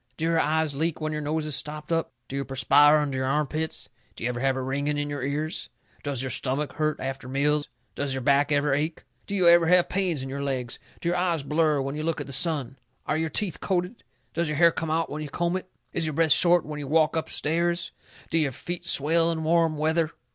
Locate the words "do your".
0.17-0.39, 11.01-11.17, 18.31-18.53